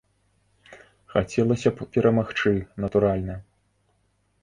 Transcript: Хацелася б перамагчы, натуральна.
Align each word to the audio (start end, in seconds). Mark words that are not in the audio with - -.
Хацелася 1.13 1.69
б 1.75 1.89
перамагчы, 1.93 2.57
натуральна. 2.87 3.41